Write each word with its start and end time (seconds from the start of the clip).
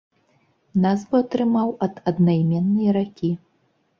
Назву 0.85 1.19
атрымаў 1.23 1.69
ад 1.87 2.01
аднайменнай 2.11 2.89
ракі. 3.01 3.31